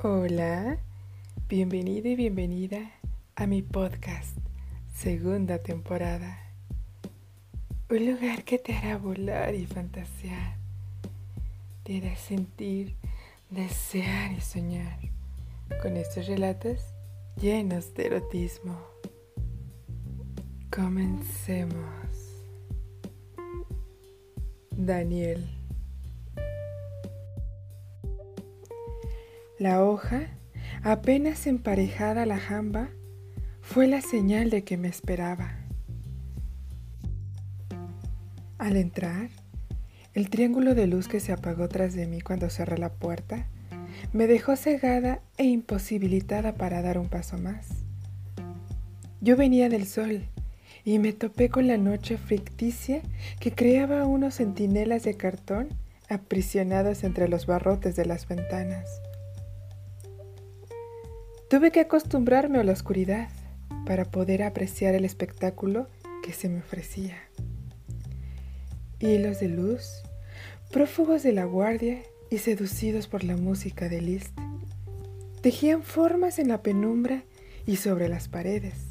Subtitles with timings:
[0.00, 0.78] Hola,
[1.48, 2.92] bienvenido y bienvenida
[3.34, 4.38] a mi podcast,
[4.94, 6.38] segunda temporada.
[7.90, 10.56] Un lugar que te hará volar y fantasear,
[11.82, 12.94] te hará sentir,
[13.50, 15.00] desear y soñar
[15.82, 16.78] con estos relatos
[17.36, 18.78] llenos de erotismo.
[20.70, 21.74] Comencemos.
[24.70, 25.57] Daniel.
[29.58, 30.28] La hoja,
[30.84, 32.90] apenas emparejada a la jamba,
[33.60, 35.56] fue la señal de que me esperaba.
[38.58, 39.30] Al entrar,
[40.14, 43.48] el triángulo de luz que se apagó tras de mí cuando cerré la puerta
[44.12, 47.66] me dejó cegada e imposibilitada para dar un paso más.
[49.20, 50.22] Yo venía del sol
[50.84, 53.02] y me topé con la noche ficticia
[53.40, 55.68] que creaba unos centinelas de cartón
[56.08, 58.88] aprisionados entre los barrotes de las ventanas.
[61.48, 63.28] Tuve que acostumbrarme a la oscuridad
[63.86, 65.88] para poder apreciar el espectáculo
[66.22, 67.16] que se me ofrecía.
[68.98, 70.02] Hilos de luz,
[70.70, 74.36] prófugos de la guardia y seducidos por la música de Liszt,
[75.40, 77.22] tejían formas en la penumbra
[77.66, 78.88] y sobre las paredes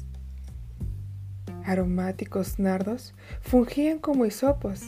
[1.68, 4.80] aromáticos nardos fungían como hisopos.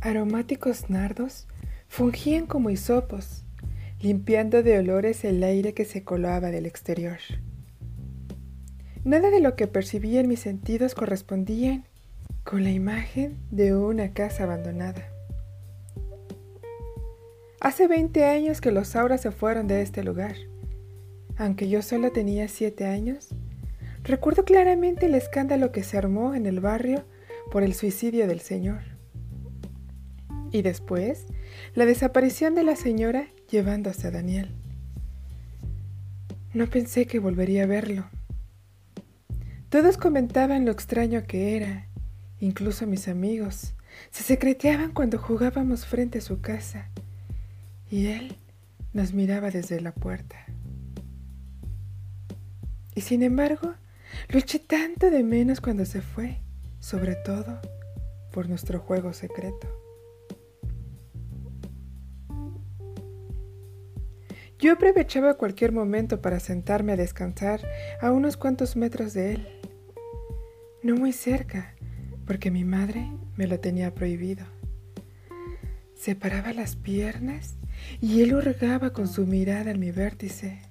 [0.00, 1.46] Aromáticos nardos
[1.86, 3.43] fungían como hisopos,
[4.04, 7.18] limpiando de olores el aire que se colaba del exterior.
[9.02, 11.84] Nada de lo que percibía en mis sentidos correspondían
[12.44, 15.08] con la imagen de una casa abandonada.
[17.60, 20.36] Hace 20 años que los auras se fueron de este lugar.
[21.38, 23.30] Aunque yo solo tenía siete años,
[24.04, 27.04] Recuerdo claramente el escándalo que se armó en el barrio
[27.50, 28.82] por el suicidio del señor.
[30.52, 31.24] Y después,
[31.74, 34.50] la desaparición de la señora llevándose a Daniel.
[36.54, 38.04] No pensé que volvería a verlo.
[39.68, 41.86] Todos comentaban lo extraño que era,
[42.40, 43.74] incluso mis amigos.
[44.10, 46.90] Se secreteaban cuando jugábamos frente a su casa
[47.88, 48.36] y él
[48.92, 50.36] nos miraba desde la puerta.
[52.96, 53.74] Y sin embargo,
[54.30, 56.40] lo eché tanto de menos cuando se fue,
[56.80, 57.60] sobre todo
[58.32, 59.83] por nuestro juego secreto.
[64.64, 67.60] Yo aprovechaba cualquier momento para sentarme a descansar
[68.00, 69.46] a unos cuantos metros de él.
[70.82, 71.74] No muy cerca,
[72.26, 74.46] porque mi madre me lo tenía prohibido.
[75.94, 77.56] Separaba las piernas
[78.00, 80.62] y él hurgaba con su mirada en mi vértice.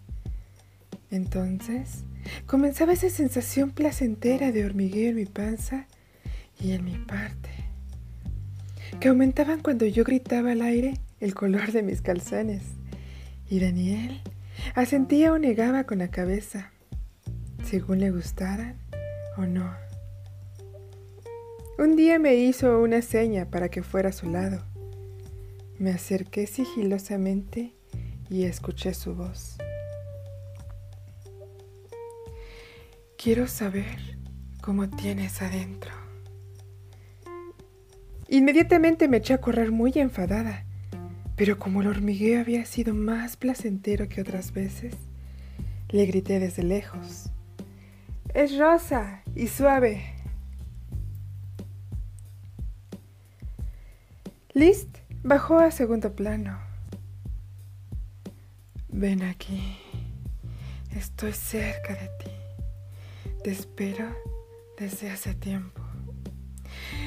[1.12, 2.04] Entonces
[2.48, 5.86] comenzaba esa sensación placentera de hormigueo en mi panza
[6.60, 7.52] y en mi parte,
[9.00, 12.64] que aumentaban cuando yo gritaba al aire el color de mis calzones.
[13.54, 14.20] Y Daniel
[14.74, 16.72] asentía o negaba con la cabeza,
[17.64, 18.80] según le gustaran
[19.38, 19.72] o no.
[21.78, 24.64] Un día me hizo una seña para que fuera a su lado.
[25.78, 27.76] Me acerqué sigilosamente
[28.28, 29.58] y escuché su voz.
[33.20, 34.18] Quiero saber
[34.64, 35.92] cómo tienes adentro.
[38.30, 40.66] Inmediatamente me eché a correr muy enfadada,
[41.36, 44.96] pero como el hormigueo había sido más placentero que otras veces,
[45.90, 47.30] le grité desde lejos.
[48.34, 50.04] Es rosa y suave.
[54.54, 56.60] List bajó a segundo plano.
[58.90, 59.78] Ven aquí.
[60.96, 62.32] Estoy cerca de ti.
[63.44, 64.06] Te espero
[64.78, 65.82] desde hace tiempo.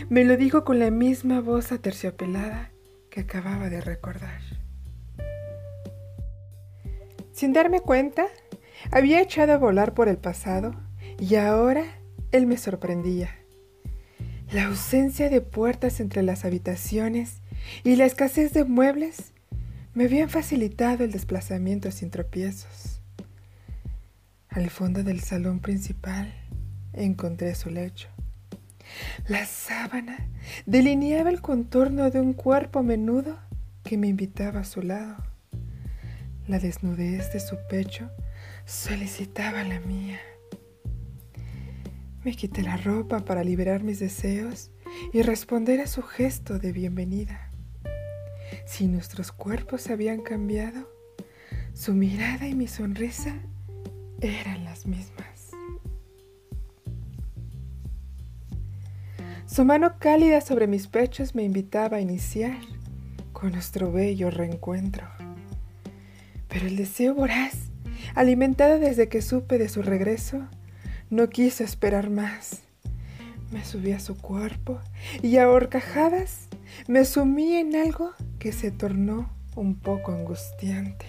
[0.08, 2.70] Me lo dijo con la misma voz aterciopelada
[3.16, 4.42] que acababa de recordar.
[7.32, 8.26] Sin darme cuenta,
[8.90, 10.74] había echado a volar por el pasado
[11.18, 11.84] y ahora
[12.30, 13.34] él me sorprendía.
[14.52, 17.40] La ausencia de puertas entre las habitaciones
[17.84, 19.32] y la escasez de muebles
[19.94, 23.00] me habían facilitado el desplazamiento sin tropiezos.
[24.50, 26.34] Al fondo del salón principal
[26.92, 28.10] encontré su lecho.
[29.28, 30.28] La sábana
[30.66, 33.38] delineaba el contorno de un cuerpo menudo
[33.82, 35.16] que me invitaba a su lado.
[36.46, 38.10] La desnudez de su pecho
[38.64, 40.20] solicitaba la mía.
[42.24, 44.70] Me quité la ropa para liberar mis deseos
[45.12, 47.52] y responder a su gesto de bienvenida.
[48.64, 50.88] Si nuestros cuerpos habían cambiado,
[51.72, 53.34] su mirada y mi sonrisa
[54.20, 55.15] eran las mismas.
[59.46, 62.58] Su mano cálida sobre mis pechos me invitaba a iniciar
[63.32, 65.06] con nuestro bello reencuentro.
[66.48, 67.54] Pero el deseo voraz,
[68.16, 70.48] alimentado desde que supe de su regreso,
[71.10, 72.62] no quiso esperar más.
[73.52, 74.80] Me subí a su cuerpo
[75.22, 76.48] y a horcajadas
[76.88, 78.10] me sumí en algo
[78.40, 81.06] que se tornó un poco angustiante.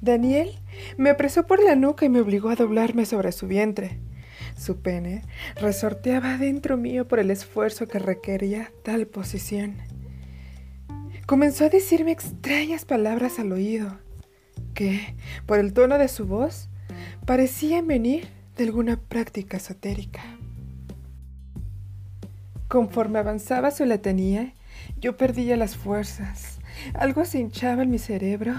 [0.00, 0.58] Daniel
[0.96, 4.00] me apresó por la nuca y me obligó a doblarme sobre su vientre.
[4.60, 5.22] Su pene
[5.56, 9.76] resorteaba dentro mío por el esfuerzo que requería tal posición.
[11.24, 13.96] Comenzó a decirme extrañas palabras al oído,
[14.74, 15.14] que,
[15.46, 16.68] por el tono de su voz,
[17.24, 18.28] parecían venir
[18.58, 20.20] de alguna práctica esotérica.
[22.68, 24.52] Conforme avanzaba su letanía,
[25.00, 26.58] yo perdía las fuerzas.
[26.92, 28.52] Algo se hinchaba en mi cerebro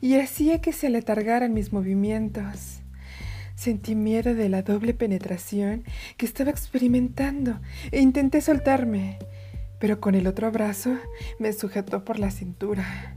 [0.00, 2.78] y hacía que se aletargaran mis movimientos.
[3.58, 5.82] Sentí miedo de la doble penetración
[6.16, 7.58] que estaba experimentando
[7.90, 9.18] e intenté soltarme,
[9.80, 10.96] pero con el otro brazo
[11.40, 13.16] me sujetó por la cintura.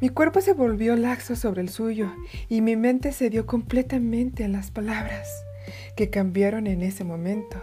[0.00, 2.12] Mi cuerpo se volvió laxo sobre el suyo
[2.48, 5.28] y mi mente se dio completamente a las palabras
[5.96, 7.62] que cambiaron en ese momento.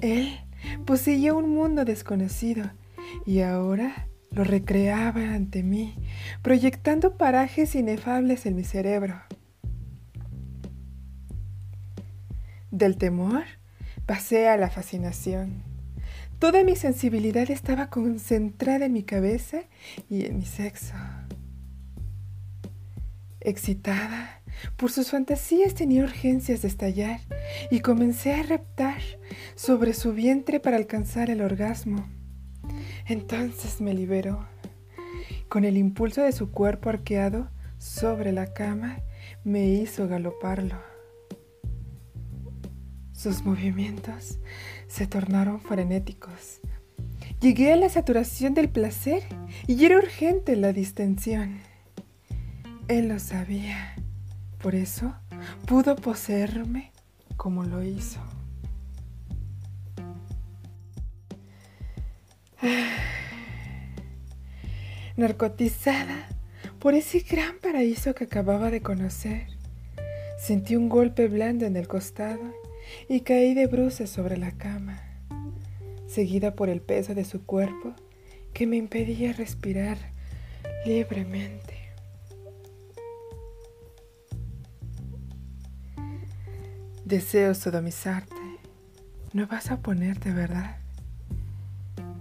[0.00, 0.40] Él
[0.86, 2.70] poseía un mundo desconocido
[3.26, 5.94] y ahora lo recreaba ante mí,
[6.40, 9.27] proyectando parajes inefables en mi cerebro.
[12.78, 13.42] Del temor
[14.06, 15.64] pasé a la fascinación.
[16.38, 19.62] Toda mi sensibilidad estaba concentrada en mi cabeza
[20.08, 20.94] y en mi sexo.
[23.40, 24.42] Excitada
[24.76, 27.18] por sus fantasías tenía urgencias de estallar
[27.72, 29.02] y comencé a reptar
[29.56, 32.08] sobre su vientre para alcanzar el orgasmo.
[33.06, 34.46] Entonces me liberó.
[35.48, 39.00] Con el impulso de su cuerpo arqueado sobre la cama,
[39.42, 40.87] me hizo galoparlo.
[43.18, 44.38] Sus movimientos
[44.86, 46.60] se tornaron frenéticos.
[47.40, 49.24] Llegué a la saturación del placer
[49.66, 51.58] y era urgente la distensión.
[52.86, 53.96] Él lo sabía,
[54.62, 55.16] por eso
[55.66, 56.92] pudo poseerme
[57.36, 58.20] como lo hizo.
[65.16, 66.28] Narcotizada
[66.78, 69.48] por ese gran paraíso que acababa de conocer,
[70.38, 72.67] sentí un golpe blando en el costado
[73.08, 75.00] y caí de bruces sobre la cama,
[76.06, 77.94] seguida por el peso de su cuerpo
[78.52, 79.98] que me impedía respirar
[80.84, 81.78] libremente.
[87.04, 88.36] Deseo sodomizarte.
[89.32, 90.76] No vas a ponerte, ¿verdad?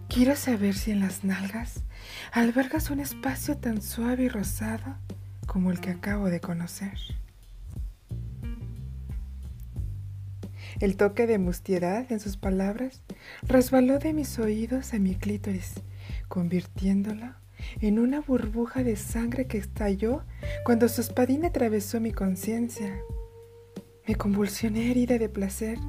[0.07, 1.83] Quiero saber si en las nalgas
[2.31, 4.95] albergas un espacio tan suave y rosado
[5.45, 6.97] como el que acabo de conocer.
[10.79, 13.01] El toque de mustiedad en sus palabras
[13.41, 15.74] resbaló de mis oídos a mi clítoris,
[16.27, 17.33] convirtiéndolo
[17.81, 20.21] en una burbuja de sangre que estalló
[20.63, 22.95] cuando su espadín atravesó mi conciencia.
[24.07, 25.79] Me convulsioné herida de placer.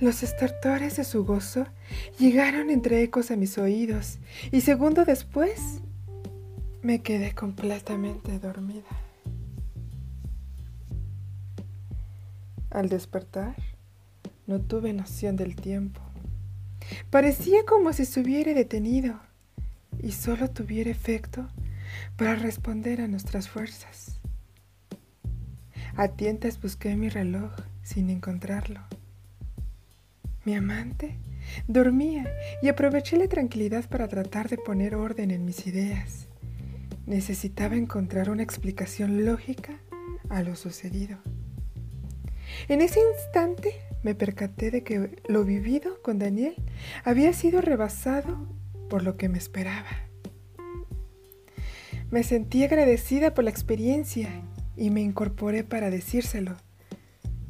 [0.00, 1.66] Los estertores de su gozo
[2.18, 4.18] llegaron entre ecos a mis oídos
[4.50, 5.82] y segundo después
[6.80, 9.01] me quedé completamente dormida.
[12.72, 13.54] Al despertar,
[14.46, 16.00] no tuve noción del tiempo.
[17.10, 19.20] Parecía como si se hubiera detenido
[20.02, 21.48] y solo tuviera efecto
[22.16, 24.20] para responder a nuestras fuerzas.
[25.96, 27.52] A tientas busqué mi reloj
[27.82, 28.80] sin encontrarlo.
[30.46, 31.18] Mi amante
[31.68, 32.26] dormía
[32.62, 36.26] y aproveché la tranquilidad para tratar de poner orden en mis ideas.
[37.04, 39.78] Necesitaba encontrar una explicación lógica
[40.30, 41.18] a lo sucedido.
[42.68, 46.56] En ese instante me percaté de que lo vivido con Daniel
[47.04, 48.48] había sido rebasado
[48.88, 49.88] por lo que me esperaba.
[52.10, 54.28] Me sentí agradecida por la experiencia
[54.76, 56.56] y me incorporé para decírselo,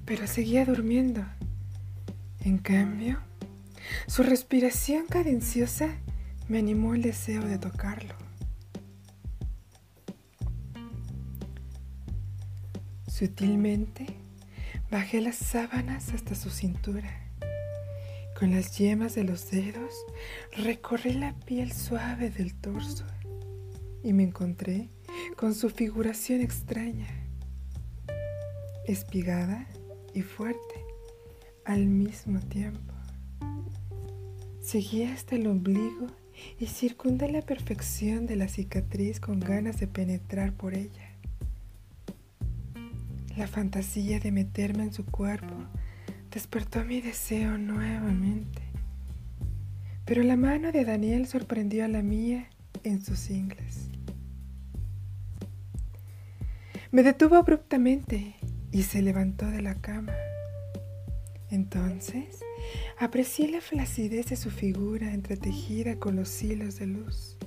[0.04, 1.24] pero seguía durmiendo.
[2.44, 3.18] En cambio,
[4.06, 5.88] su respiración cadenciosa
[6.48, 8.14] me animó el deseo de tocarlo.
[13.08, 14.06] Sutilmente,
[14.92, 17.08] Bajé las sábanas hasta su cintura.
[18.38, 19.94] Con las yemas de los dedos
[20.54, 23.06] recorrí la piel suave del torso
[24.02, 24.90] y me encontré
[25.34, 27.08] con su figuración extraña,
[28.86, 29.66] espigada
[30.12, 30.84] y fuerte
[31.64, 32.92] al mismo tiempo.
[34.60, 36.08] Seguí hasta el ombligo
[36.58, 41.01] y circundé la perfección de la cicatriz con ganas de penetrar por ella.
[43.42, 45.56] La fantasía de meterme en su cuerpo
[46.30, 48.62] despertó mi deseo nuevamente.
[50.04, 52.48] Pero la mano de Daniel sorprendió a la mía
[52.84, 53.88] en sus ingles.
[56.92, 58.36] Me detuvo abruptamente
[58.70, 60.14] y se levantó de la cama.
[61.50, 62.44] Entonces
[63.00, 67.38] aprecié la flacidez de su figura entretejida con los hilos de luz,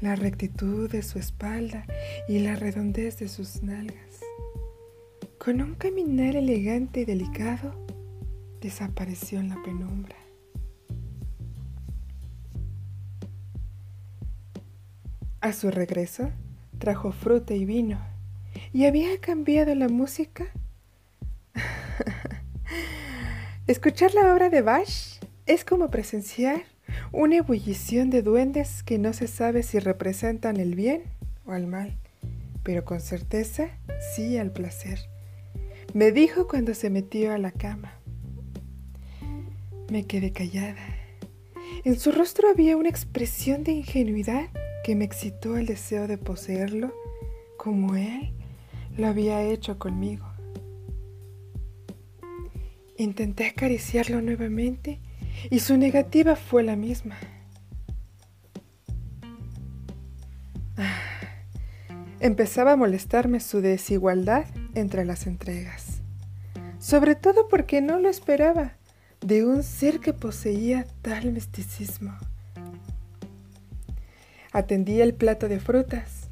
[0.00, 1.84] la rectitud de su espalda
[2.26, 4.25] y la redondez de sus nalgas.
[5.46, 7.72] Con un caminar elegante y delicado,
[8.60, 10.16] desapareció en la penumbra.
[15.40, 16.32] A su regreso,
[16.80, 18.00] trajo fruta y vino,
[18.72, 20.46] y había cambiado la música.
[23.68, 26.64] Escuchar la obra de Bach es como presenciar
[27.12, 31.04] una ebullición de duendes que no se sabe si representan el bien
[31.46, 31.96] o el mal,
[32.64, 33.68] pero con certeza
[34.12, 34.98] sí al placer
[35.96, 37.94] me dijo cuando se metió a la cama.
[39.90, 40.84] Me quedé callada.
[41.84, 44.50] En su rostro había una expresión de ingenuidad
[44.84, 46.92] que me excitó el deseo de poseerlo
[47.56, 48.34] como él
[48.98, 50.26] lo había hecho conmigo.
[52.98, 55.00] Intenté acariciarlo nuevamente
[55.48, 57.16] y su negativa fue la misma.
[60.76, 61.00] Ah,
[62.20, 64.44] empezaba a molestarme su desigualdad
[64.76, 65.85] entre las entregas,
[66.86, 68.76] sobre todo porque no lo esperaba
[69.20, 72.16] de un ser que poseía tal misticismo.
[74.52, 76.28] Atendí el plato de frutas.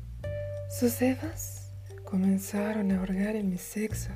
[0.70, 1.72] Sus dedos
[2.04, 4.10] comenzaron a hurgar en mi sexo,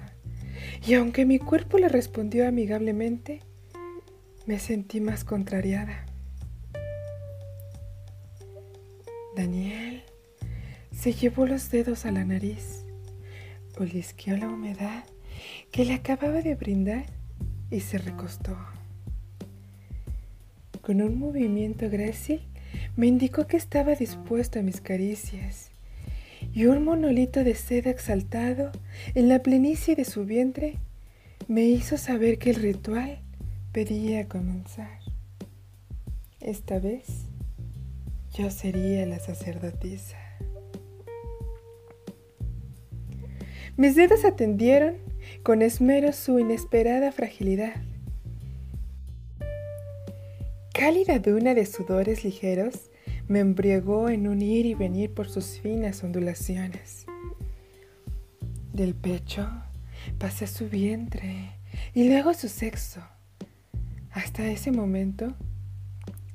[0.86, 3.40] y aunque mi cuerpo le respondió amigablemente,
[4.46, 6.06] me sentí más contrariada.
[9.34, 10.04] Daniel
[10.96, 12.84] se llevó los dedos a la nariz
[13.76, 15.04] olisqueó la humedad
[15.70, 17.06] que le acababa de brindar
[17.70, 18.56] y se recostó.
[20.80, 22.40] Con un movimiento grácil
[22.96, 25.70] me indicó que estaba dispuesto a mis caricias
[26.52, 28.70] y un monolito de seda exaltado
[29.14, 30.76] en la plenicie de su vientre
[31.46, 33.18] me hizo saber que el ritual
[33.72, 34.98] pedía comenzar.
[36.40, 37.06] Esta vez
[38.34, 40.16] yo sería la sacerdotisa.
[43.76, 44.96] Mis dedos atendieron
[45.42, 47.74] con esmero su inesperada fragilidad.
[50.72, 52.90] Cálida duna de sudores ligeros
[53.26, 57.04] me embriagó en un ir y venir por sus finas ondulaciones.
[58.72, 59.50] Del pecho
[60.18, 61.52] pasé su vientre
[61.94, 63.02] y luego su sexo.
[64.12, 65.34] Hasta ese momento,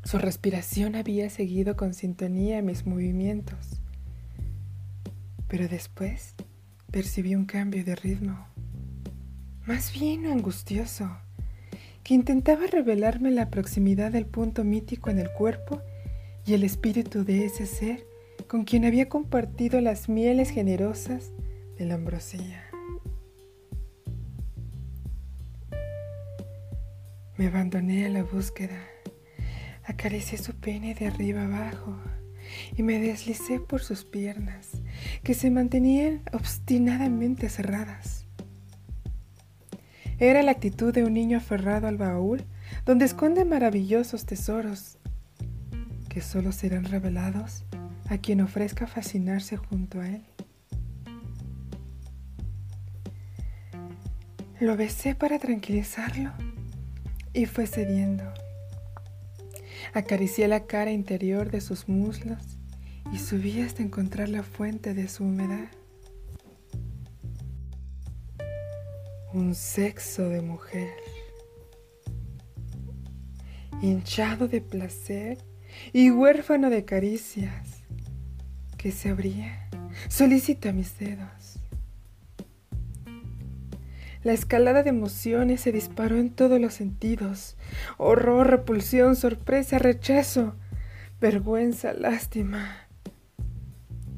[0.04, 3.82] su respiración había seguido con sintonía mis movimientos.
[5.48, 6.36] Pero después
[6.92, 8.46] percibí un cambio de ritmo,
[9.66, 11.10] más bien angustioso,
[12.04, 15.82] que intentaba revelarme la proximidad del punto mítico en el cuerpo
[16.46, 18.06] y el espíritu de ese ser
[18.48, 21.32] con quien había compartido las mieles generosas
[21.78, 22.62] de la ambrosía.
[27.38, 28.80] Me abandoné a la búsqueda,
[29.86, 31.96] acaricié su pene de arriba abajo
[32.76, 34.72] y me deslicé por sus piernas,
[35.24, 38.23] que se mantenían obstinadamente cerradas.
[40.24, 42.46] Era la actitud de un niño aferrado al baúl,
[42.86, 44.98] donde esconde maravillosos tesoros,
[46.08, 47.66] que solo serán revelados
[48.08, 50.24] a quien ofrezca fascinarse junto a él.
[54.62, 56.32] Lo besé para tranquilizarlo
[57.34, 58.24] y fue cediendo.
[59.94, 62.58] Acaricié la cara interior de sus muslos
[63.12, 65.68] y subí hasta encontrar la fuente de su humedad.
[69.34, 70.94] Un sexo de mujer,
[73.82, 75.40] hinchado de placer
[75.92, 77.84] y huérfano de caricias,
[78.78, 79.70] que se abría,
[80.08, 81.58] solicita mis dedos.
[84.24, 87.58] La escalada de emociones se disparó en todos los sentidos.
[87.98, 90.56] Horror, repulsión, sorpresa, rechazo,
[91.20, 92.83] vergüenza, lástima.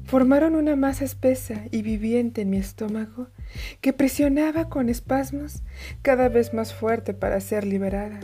[0.06, 3.26] Formaron una masa espesa y viviente en mi estómago
[3.80, 5.62] que presionaba con espasmos
[6.02, 8.20] cada vez más fuerte para ser liberada.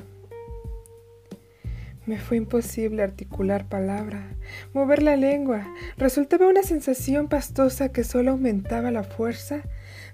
[2.06, 4.36] Me fue imposible articular palabra,
[4.72, 5.66] mover la lengua.
[5.96, 9.62] Resultaba una sensación pastosa que solo aumentaba la fuerza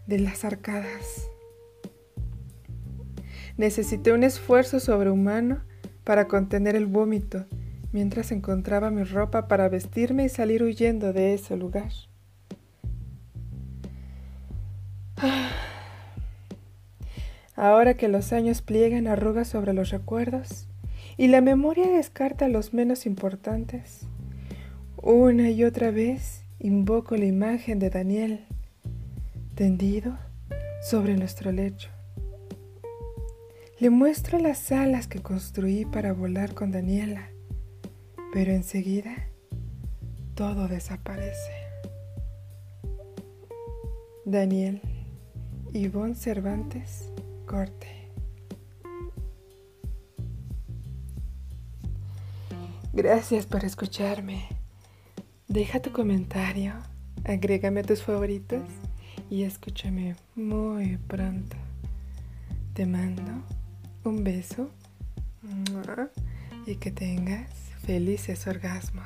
[0.07, 1.29] de las arcadas.
[3.59, 5.63] Necesité un esfuerzo sobrehumano
[6.05, 7.45] para contener el vómito
[7.93, 11.91] mientras encontraba mi ropa para vestirme y salir huyendo de ese lugar.
[17.57, 20.69] Ahora que los años pliegan arrugas sobre los recuerdos
[21.17, 24.03] y la memoria descarta los menos importantes,
[25.03, 28.47] una y otra vez invoco la imagen de Daniel
[29.57, 30.17] tendido
[30.81, 31.91] sobre nuestro lecho.
[33.81, 37.31] Le muestro las alas que construí para volar con Daniela,
[38.33, 39.29] pero enseguida
[40.35, 41.53] todo desaparece.
[44.25, 44.81] Daniel
[45.73, 47.11] Ivonne Cervantes
[47.47, 48.11] Corte.
[52.93, 54.49] Gracias por escucharme.
[55.47, 56.75] Deja tu comentario,
[57.25, 58.69] agrégame tus favoritos
[59.31, 61.57] y escúchame muy pronto.
[62.75, 63.23] Te mando
[64.05, 64.71] un beso
[66.67, 69.05] y que tengas felices orgasmos.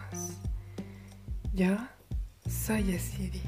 [1.53, 1.77] Yo
[2.49, 3.43] soy Esidi.